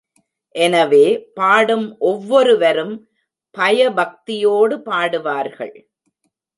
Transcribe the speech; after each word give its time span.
எனவே 0.55 1.03
பாடும் 1.33 1.85
ஒவ்வொருவரும் 2.01 2.95
பய 3.55 3.89
பக்தியோடு 3.91 4.77
பாடுவார்கள். 4.79 5.75